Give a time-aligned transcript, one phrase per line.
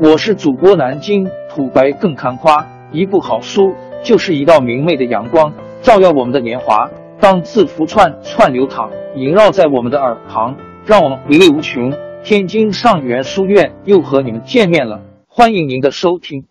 [0.00, 6.90] 我是主播南京土白更看花，一部好书就是一道明媚的阳光，照耀我们的年华。
[7.20, 11.92] 当字符串串流淌，萦绕在我们的耳旁，让我们回味无穷。
[12.24, 16.48] 天津上元书院又和你们见面了，欢迎您的收听。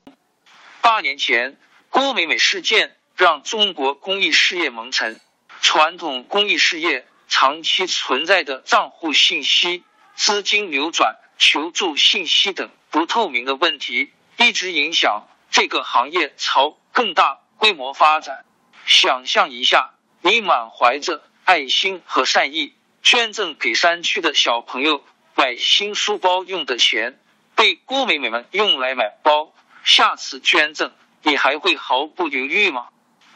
[0.82, 1.58] 八年前，
[1.90, 5.20] 郭美美事件让中国公益事业蒙尘，
[5.60, 9.84] 传统公益事业长期存在的账户信息、
[10.16, 18.46] 资金流转、求助信息等不透明的问题，一直影响这个行业朝更大规模发展。
[18.86, 25.04] 想象一下，你满怀着爱心和善意，捐赠给山区的小朋友。
[25.36, 27.20] 买新书包用的钱
[27.56, 32.88] 被郭美美们用来买包，下次捐赠你还会毫不犹豫吗？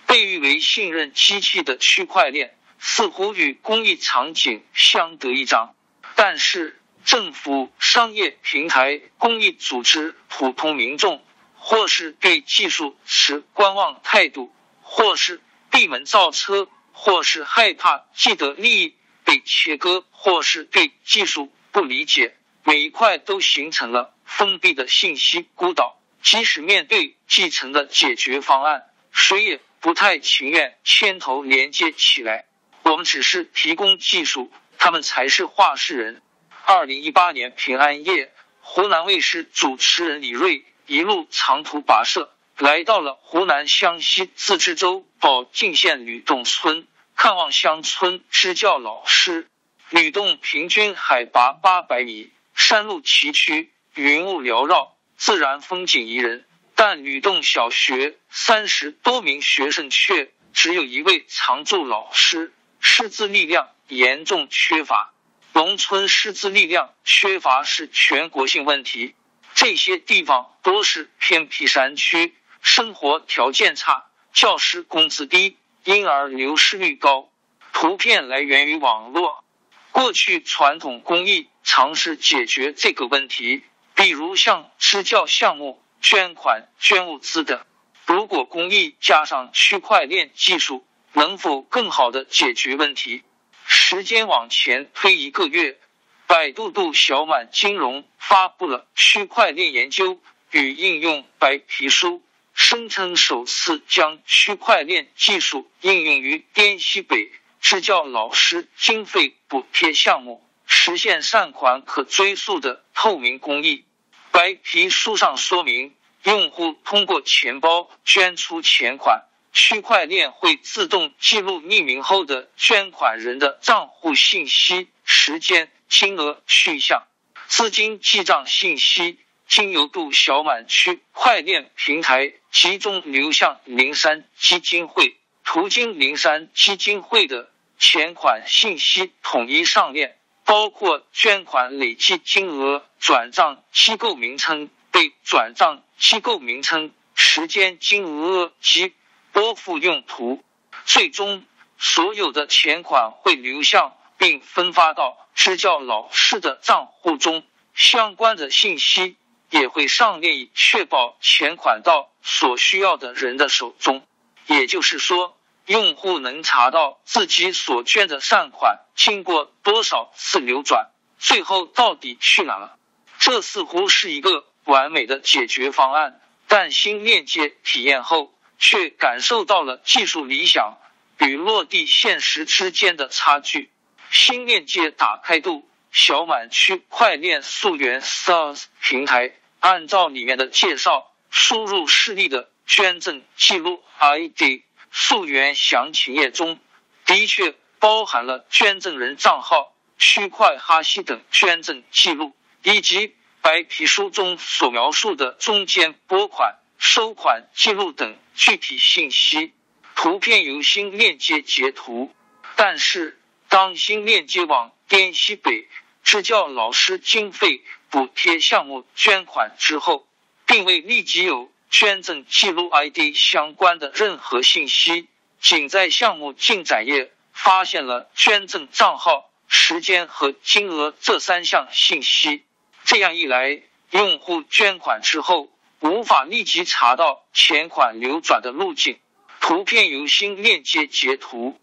[0.05, 5.76] 被誉为信任机器的区块链似乎与公益场景相得益彰，
[6.16, 11.24] 但是政府、商业平台、公益组织、普通民众，
[11.56, 15.41] 或是对技术持观望态度，或是
[15.72, 21.49] 闭门造车，或是害怕既得利益被切割，或是对技术。
[21.72, 26.02] 不理解，每一块都形成了封闭的信息孤岛。
[26.21, 28.84] 即使面对继承的解决方案，
[29.14, 32.48] 谁也不太情愿牵头连接起来。
[32.84, 36.21] 我们只是提供技术，他们才是话事人。
[36.70, 38.29] 二零一八年平安夜，
[38.60, 49.48] 湖南卫视主持人李锐一路长途跋涉，来到了湖南湘西自治州保靖县吕洞村，看望乡村支教老师。
[49.91, 56.46] 吕洞平均海拔八百米，山路崎岖，云雾缭绕，自然风景宜人。
[56.76, 65.13] 但吕洞小学三十多名学生却只有一位常驻老师，师资力量严重缺乏。
[65.58, 69.16] 农村师资力量缺乏是全国性问题，
[69.56, 77.31] 这些地方多是偏僻山区，生活条件差，教师工资低，因而流失率高。
[77.74, 79.44] 图片来源于网络。
[79.92, 83.64] 过去传统公益尝试解决这个问题，
[83.96, 87.66] 比如像支教项目、捐款、捐物资等。
[88.06, 93.24] 如果公益加上区块链技术，能否更好的解决问题？
[93.70, 95.78] 时间往前推一个月，
[96.26, 102.24] 百度度小满金融发布了区块链研究与应用白皮书，
[102.54, 107.30] 声称首次将区块链技术应用于滇西北。
[107.60, 113.84] 支教老师经费补贴项目实现善款可追溯的透明公益。
[114.32, 119.26] 白皮书上说明，用户通过钱包捐出钱款，
[119.59, 127.07] 区块链会自动记录匿名后的捐款人的账户信息、时间、金额、去向、
[127.47, 135.18] 资金记账信息，经由度小满区块链平台集中流向灵山基金会。
[135.44, 148.94] 途经灵山基金会的钱款信息统一上链，包括捐款累计金额、转账机构名称、被转账机构名称、时间、金额及
[149.38, 150.44] 拨付用途。
[150.86, 151.46] 最终，
[151.78, 157.44] 所有的钱款会流向并分发到支教老师的账户中，
[157.75, 159.16] 相关的信息
[159.52, 164.03] 也会上链，以确保钱款到所需要的人的手中。
[164.48, 165.36] 也就是说。
[165.68, 172.78] 用户能查到自己所捐的善款经过多少次流转，最后到底去哪了？
[173.19, 180.78] 这似乎是一个完美的解决方案，但新链接体验后，却感受到了技术理想
[181.19, 183.72] 与落地现实之间的差距。
[184.09, 194.63] 新链接打开度小满区块链溯源 SaaS 平台，按照里面的介绍，输入示例的捐赠记录 ID。
[194.89, 196.59] 溯源详情页中
[197.06, 209.53] 的确包含了捐赠人账号、区块哈希等捐赠记录，以及白皮书中所描述的中间拨款、收款记录等具体信息。
[209.95, 212.13] 图片由新链接截图，
[212.56, 213.19] 但是
[213.50, 215.68] 当新链接往滇西北
[216.03, 220.07] 支教老师经费补贴项目捐款之后，
[220.45, 221.51] 并未立即有。
[221.69, 225.09] 捐赠记录 ID 相关的任何信息，
[225.41, 232.45] 仅在项目进展页发现了捐赠账号、时间和金额这三项信息。
[232.85, 239.00] 这样一来，用户捐款之后无法立即查到钱款流转的路径。
[239.39, 241.59] 图片由新链接截图。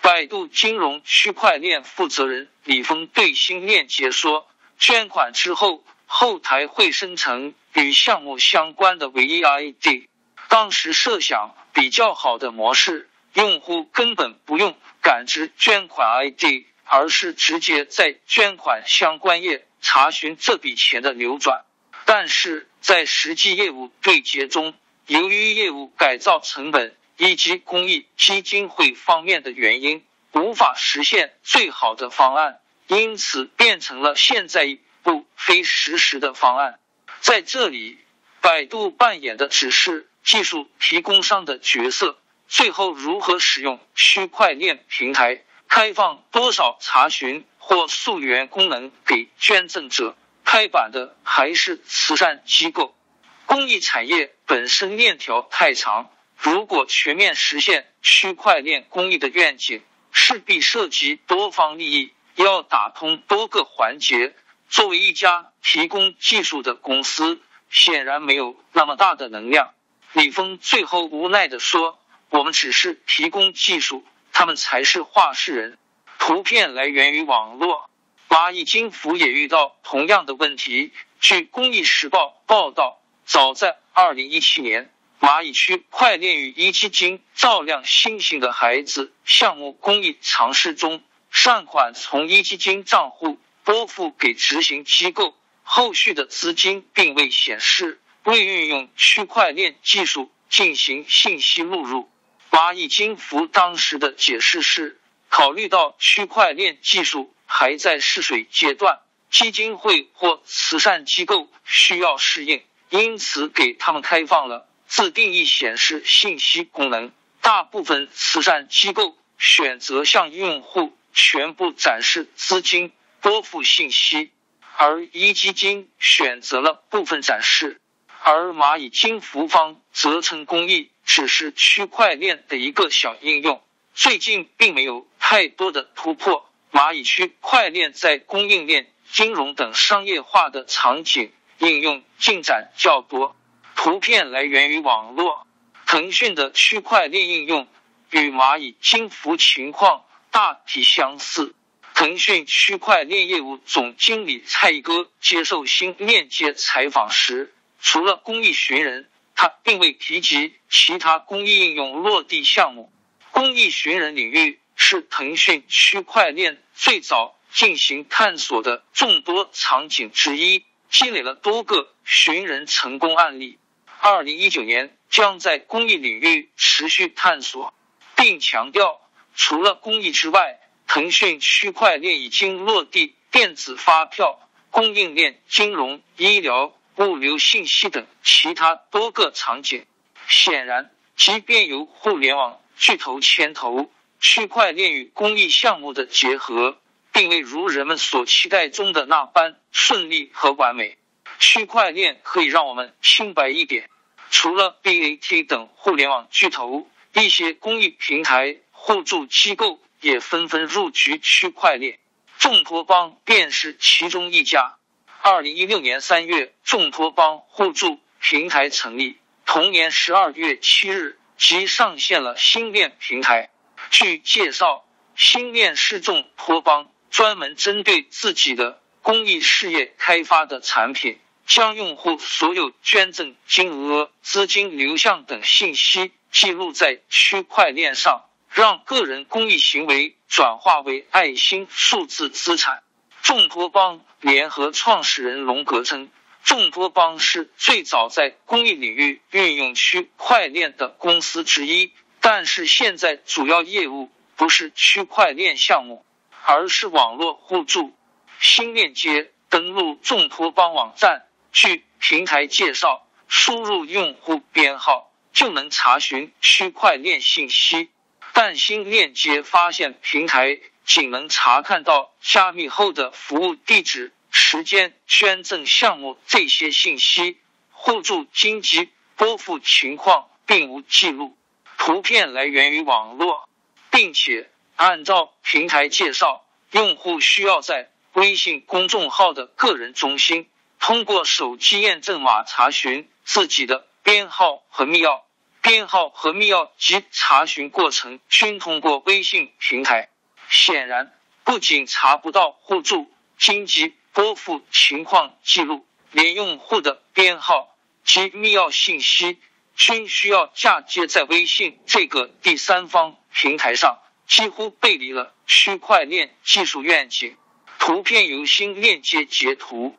[0.00, 4.46] 百度金融区块链负责人李峰对新链接说
[4.78, 10.06] ：“捐款之后，后台会生成与项目相关的唯一 ID。
[10.48, 21.64] 当时设想比较好的模式，用户根本不用感知捐款 ID，而是直接在捐款相关页查询这笔钱的流转。
[22.04, 24.72] 但是在实际业务对接中，
[25.08, 36.78] 由于业务改造成本以及公益基金会方面的原因，无法实现最好的方案，因此变成了现在一部非实时的方案。
[37.18, 37.98] 在这里，
[38.40, 40.08] 百度扮演的只是。
[40.22, 50.16] 技术提供商的角色，最后如何使用区块链平台，开放多少查询或溯源功能给捐赠者，
[50.56, 52.96] 拍板的还是慈善机构。
[53.44, 59.82] 公益产业本身链条太长，如果全面实现区块链公益的愿景，
[60.12, 64.34] 势必涉及多方利益，要打通多个环节。
[64.70, 67.38] 作为一家提供技术的公司，
[67.68, 69.74] 显然没有那么大的能量。
[70.14, 71.98] 李峰最后无奈的说
[72.32, 75.76] ：“我们只是提供技术，他们才是话事人。”
[76.18, 77.90] 图片来源于网络。
[78.28, 80.92] 蚂蚁金服也遇到同样的问题。
[81.20, 84.90] 据《公益时报》报道，早在二零一七年，
[85.20, 98.00] 蚂蚁区块链与一基金照亮星星的孩子项目公益尝试中，善款从一基金账户拨付给执行机构，后续的资金并未显示。
[98.24, 102.10] 未运用区块链技术进行信息录入。
[102.50, 109.00] 蚂蚁金服当时的解释是，考虑到区块链技术还在试水阶段，
[109.30, 117.10] 基金会或慈善机构需要适应，因此给他们开放了自定义显示信息功能。
[117.40, 122.92] 大部分慈善机构选择向用户全部展示资金
[123.22, 124.32] 拨付信息，
[124.76, 127.80] 而一基金选择了部分展示。
[128.22, 133.62] 而蚂蚁金服方则称公益只是区块链的一个小应用，
[133.94, 136.46] 最近并没有太多的突破。
[136.76, 143.34] 蚂蚁区块链在供应链、金融等商业化的场景应用进展较多。
[143.74, 145.46] 图片来源于网络。
[145.86, 147.66] 腾讯的区块链应用
[148.10, 151.54] 与蚂蚁金服情况大体相似。
[151.94, 157.54] 腾讯区块链业务总经理蔡一哥接受新链接采访时。
[157.80, 162.92] 除了公益寻人，他并未提及其他公益应用落地项目。
[163.30, 173.58] 公益寻人领域是腾讯区块链最早进行探索的众多场景之一，积累了多个寻人成功案例。
[174.00, 177.74] 二零一九年将在公益领域持续探索，
[178.14, 179.00] 并强调，
[179.34, 184.38] 除了公益之外，腾讯区块链已经落地电子发票、
[184.70, 186.72] 供应链、金融、医疗。
[186.98, 189.84] 物流信息等其他多个场景。
[190.28, 193.90] 显然，即便由互联网巨头牵头，
[194.20, 196.78] 区块链与公益项目的结合，
[197.12, 200.96] 并未如人们所期待中的那般顺利和完美。
[201.38, 203.90] 区块链可以让我们清白一点：
[204.30, 211.98] 除了 BAT 等互联网巨头，一些公益平台、互助机构也纷纷入局区块链，
[212.38, 214.76] 众托邦便是其中一家。
[215.22, 219.18] 二零一六年三月，众托邦互助平台成立。
[219.44, 223.50] 同年十二月七日，即上线了新链平台。
[223.90, 242.82] 据介绍，新链是众托邦专门针对自己的公益事业开发的产品，将用户所有捐赠金额、资金流向等信息记录在区块链上，让个人公益行为转化为爱心数字资产。
[243.22, 246.10] 众托邦联合创始人龙格称，
[246.44, 251.92] 众托邦是最早在公益领域运用区块链的公司之一，
[252.28, 256.04] 但是现在主要业务不是区块链项目，
[256.44, 257.96] 而是网络互助。
[258.40, 267.90] 新链接登录众托邦网站，据平台介绍，输入用户编号就能查询区块链信息，
[268.32, 270.58] 但新链接发现平台。
[270.84, 277.38] 仅能查看到加密后的服务地址、时间、捐赠项目这些信息，
[277.70, 281.36] 互助经济拨付情况并无记录。
[281.78, 283.48] 图片来源于网络，
[283.90, 290.48] 并且按照平台介绍，用户需要在微信公众号的个人中心
[290.80, 295.22] 通过手机验证码查询自己的编号和密钥，
[295.62, 300.08] 编号和密钥及查询过程均通过微信平台。
[300.48, 301.12] 显然，
[301.44, 309.38] 不仅查不到互助、经济拨付情况记录，连用户的编号及密钥信息
[309.76, 317.36] 均需要嫁接在微信这个第三方平台上，几乎背离了区块链技术愿景。
[317.78, 319.96] 图片由新链接截图。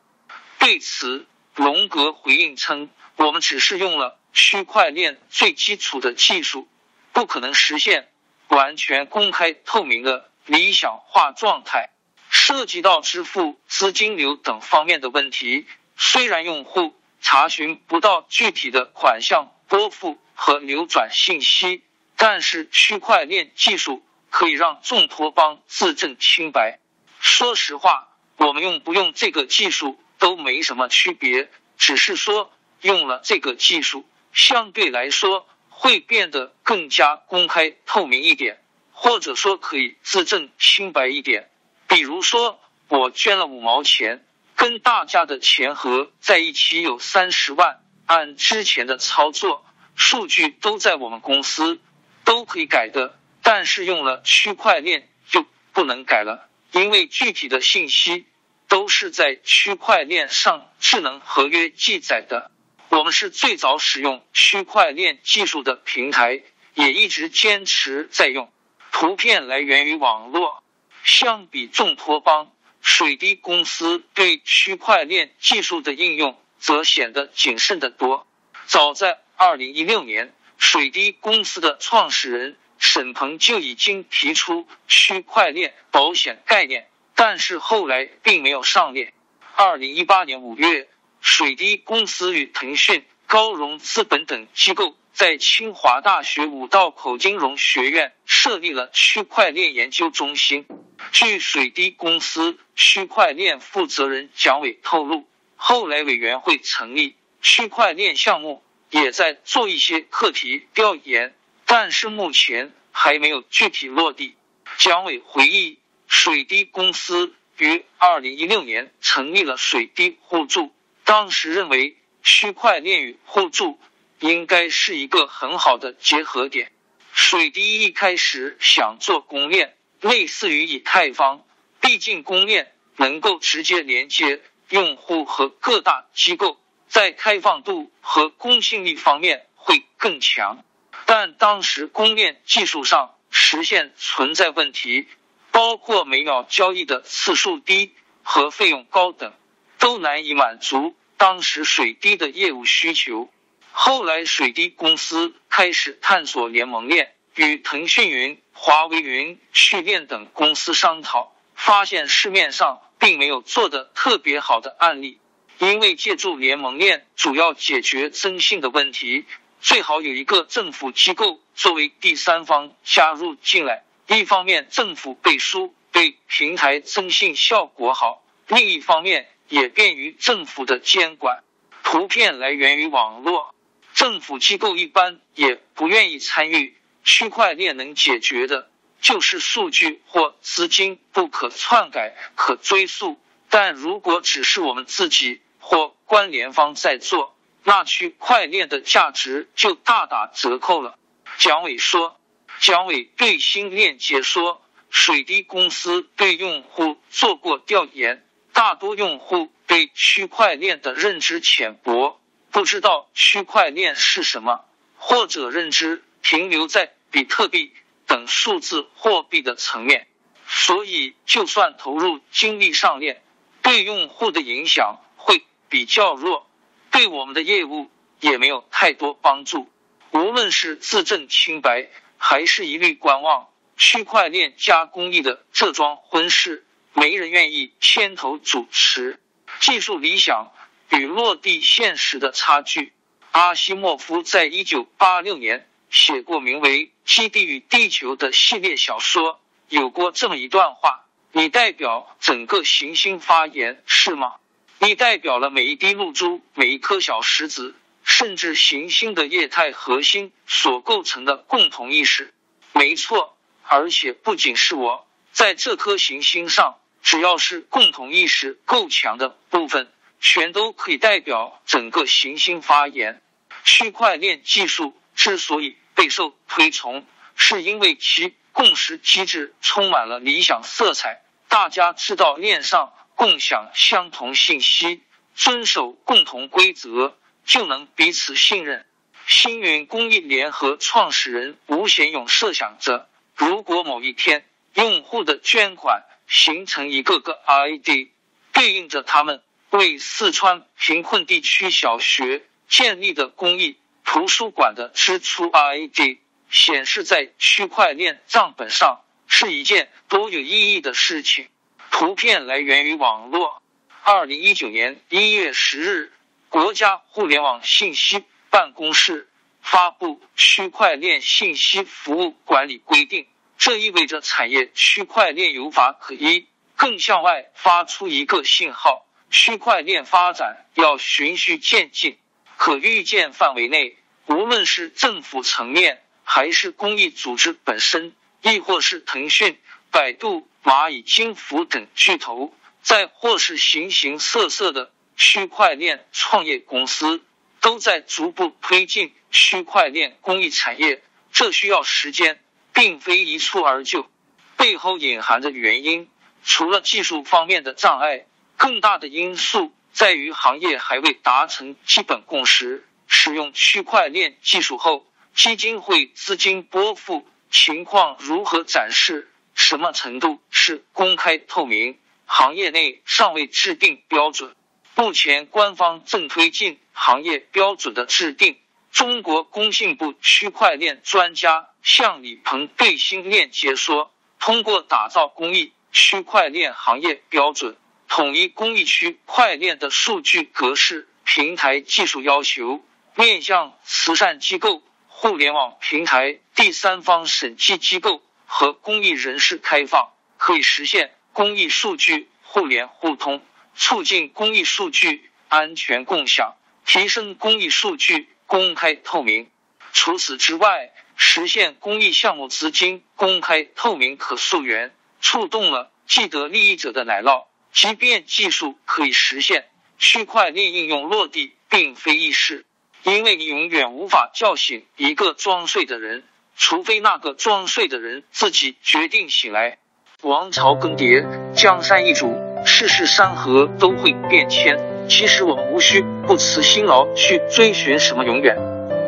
[0.58, 6.68] 对此，龙格回应称：“我们只是用了区块链最基础的技术，
[7.12, 8.10] 不可能实现
[8.48, 11.90] 完全公开透明的理想化状态。
[12.30, 15.66] 涉及到支付、资金流等方面的问题。
[15.96, 21.82] 虽然用户查询不到具体的款项拨付和流转信息，
[22.16, 26.80] 但是区块链技术可以让众托邦自证清白。
[27.20, 38.60] 说实话，我们用不用这个技术？”都没什么区别，只是说用了这个技术，相对来说会变得更加公开透明一点，
[38.90, 41.48] 或者说可以自证清白一点。
[41.86, 42.58] 比如说，
[42.88, 51.78] 我捐了五毛钱，跟大家的钱合在一起有三十万，按之前的操作，数据都在我们公司，
[52.24, 53.16] 都可以改的。
[53.42, 58.26] 但是用了区块链就不能改了，因为具体的信息。
[58.70, 62.50] 都是在区块链上智能合约记载的。
[62.90, 66.42] 我们是最早使用区块链技术的平台，
[66.74, 68.52] 也一直坚持在用。
[68.92, 70.62] 图片来源于网络。
[71.02, 78.26] 相比众托邦，水滴公司对区块链技术的应用则显得谨慎的多。
[78.66, 86.88] 早在二零一六年，水滴公司的创始人沈鹏就已经提出区块链保险概念。
[87.14, 89.12] 但是后来并没有上链。
[89.56, 90.88] 二零一八年五月，
[91.20, 100.64] 水滴公司与腾讯、高融资本等机构在清华大学五道口金融学院设立了区块链研究中心。
[101.10, 111.34] 据水滴公司区块链负责人蒋伟透露，后来委员会成立，区块链项目也在做一些课题调研，
[111.66, 114.34] 但是目前还没有具体落地。
[114.78, 115.78] 蒋伟回忆。
[116.10, 120.72] 水滴公司于二零一六年成立了水滴互助，
[121.04, 123.78] 当时认为区块链与互助
[124.18, 126.72] 应该是一个很好的结合点。
[127.12, 131.44] 水滴一开始想做公链，类似于以太坊，
[131.78, 136.58] 毕竟公链能够直接连接用户和各大机构，
[136.88, 140.64] 在开放度和公信力方面会更强。
[141.06, 145.06] 但当时公链技术上实现存在问题。
[145.50, 149.32] 包括每秒交易的次数低和费用高等，
[149.78, 153.28] 都难以满足当时水滴的业务需求。
[153.72, 165.18] 后来，水滴公司开始探索联盟链，与腾讯云、华为云、趣链等公司商讨，发现市面上并没有做的特别好的案例。
[165.58, 169.24] 因为借助联盟链主要解决征信的问题，
[169.60, 173.82] 最好有一个政府机构作为第三方加入进来。
[174.06, 181.42] 一方面，政府背书对平台征信效果好；另一方面，也便于政府的监管。
[181.82, 183.54] 图片来源于网络，
[183.94, 186.76] 政府机构一般也不愿意参与。
[187.02, 193.18] 区块链能解决的，就是数据或资金不可篡改、可追溯。
[193.48, 200.98] 但如果只是我们自己或关联方在做，那区块链的价值就大打折扣了。
[201.38, 202.14] 蒋伟说。
[202.60, 214.64] 蒋伟对新链接说：“水滴公司对用户做过调研，大多用户对区块链的认知浅薄，不知道区块链是什么，
[214.96, 217.72] 或者认知停留在比特币
[218.08, 220.08] 等数字货币的层面，
[220.48, 223.22] 所以就算投入精力上链，
[223.62, 226.50] 对用户的影响会比较弱，
[226.90, 227.88] 对我们的业务
[228.18, 229.70] 也没有太多帮助。
[230.10, 231.88] 无论是自证清白。”
[232.20, 233.46] 还是一律观望。
[233.76, 239.20] 区块链加公益的这桩婚事，没人愿意牵头主持。
[239.60, 240.50] 技术理想
[240.90, 242.92] 与落地现实的差距。
[243.30, 254.34] 阿西莫夫在一九八六年写过名为《基地与地球》的系列小说，有过这么一段话：“你代表整个行星发言是吗？
[254.78, 257.74] 你代表了每一滴露珠，每一颗小石子。”
[258.10, 262.32] 甚至行星的液态核心所构成的共同意识，
[262.72, 263.36] 没错。
[263.64, 273.20] 而且不仅是我在这颗行星上，只要是共同意识够强的部分，全都可以代表整个行星发言。
[273.62, 281.22] 区块链技术之所以备受推崇，是因为其共识机制充满了理想色彩。
[281.48, 285.02] 大家知道链上共享相同信息。
[285.34, 288.86] 遵守共同规则，就能彼此信任。
[289.26, 294.44] 星云公益联合创始人吴贤勇设想着，如果某一天
[294.74, 298.08] 用户的捐款形成一个个 ID，
[298.52, 303.76] 对应着他们为四川贫困地区小学建立的公益
[304.10, 306.16] 图书馆的支出 ID，
[306.48, 311.46] 显示在区块链账本上，是一件多有意义的事情。
[311.90, 313.62] 图片来源于网络。
[314.02, 316.12] 二零一九年一月十日，
[316.48, 319.28] 国家互联网信息办公室
[319.60, 323.24] 发布《区块链信息服务管理规定》，
[323.58, 326.46] 这意味着产业区块链有法可依，
[326.76, 332.16] 更向外发出一个信号：区块链发展要循序渐进。
[332.58, 333.96] 可预见范围内，
[334.26, 338.12] 无论是政府层面，还是公益组织本身，
[338.42, 339.56] 亦或是腾讯、
[339.92, 342.52] 百度、蚂蚁金服等巨头。
[342.82, 347.22] 再或是形形色色的区块链创业公司，
[347.60, 351.02] 都在逐步推进区块链公益产业。
[351.32, 352.42] 这需要时间，
[352.74, 354.10] 并非一蹴而就。
[354.56, 356.08] 背后隐含的原因，
[356.42, 362.86] 除了技术方面的障碍，更大的因素在于行业还未达成基本共识。
[363.08, 369.28] 使用区块链技术后，基金会资金拨付情况如何展示？
[369.54, 371.98] 什么程度是公开透明？
[372.26, 374.54] 行业内尚未制定标准，
[374.94, 378.56] 目前官方正推进行业标准的制定。
[378.92, 387.76] 中国工信部区块链专家向李鹏对新链接说：“通过打造公益区块链行业标准，
[388.08, 392.82] 统一公益区块链的数据格式、平台技术要求，
[393.14, 403.40] 面向慈善机构、互联网平台、第三方审计机构和公益人士开放，可以实现。”公益数据互联互通，
[403.76, 409.48] 促进公益数据安全共享，提升公益数据公开透明。
[409.92, 417.44] 除此之外，实现公益项目资金公开透明可溯源，触动了既得利益者的奶酪。
[417.72, 419.66] 即便技术可以实现，
[419.98, 422.64] 区块链应用落地并非易事，
[423.02, 426.24] 因为你永远无法叫醒一个装睡的人，
[426.56, 429.78] 除非那个装睡的人自己决定醒来。
[430.22, 432.34] 王朝更迭，江山易主，
[432.66, 434.76] 世事山河都会变迁。
[435.08, 438.56] 其实我们无需不辞辛劳去追寻什么永远，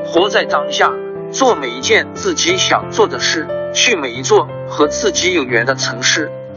[0.06, 0.92] 活在当下，
[1.32, 6.30] 做每一件自己想做的事，去每一座和自己有缘的城市，